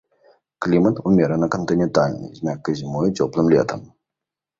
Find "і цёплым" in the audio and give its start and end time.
3.11-3.47